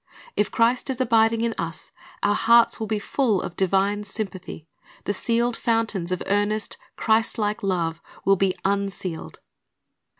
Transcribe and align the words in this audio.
If 0.35 0.49
Christ 0.49 0.89
is 0.89 0.99
abiding 0.99 1.41
in 1.41 1.53
us, 1.59 1.91
our 2.23 2.33
hearts 2.33 2.79
will 2.79 2.87
be 2.87 2.97
full 2.97 3.39
of 3.39 3.55
di\ 3.55 3.65
ine 3.93 4.03
sympath)'. 4.03 4.65
The 5.03 5.13
sealed 5.13 5.55
fountains 5.55 6.11
of 6.11 6.23
earnest, 6.25 6.75
Christlike 6.95 7.61
love 7.61 8.01
will 8.25 8.35
be 8.35 8.55
unsealed. 8.65 9.41